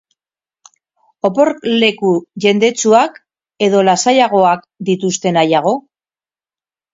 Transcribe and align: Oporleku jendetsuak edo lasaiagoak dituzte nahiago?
Oporleku 1.27 2.13
jendetsuak 2.45 3.19
edo 3.67 3.83
lasaiagoak 3.91 4.65
dituzte 4.89 5.35
nahiago? 5.39 5.77